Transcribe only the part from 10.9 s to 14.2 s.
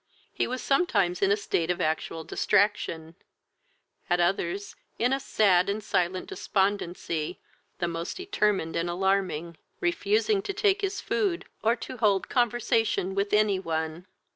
food, or to hold conversation with any one.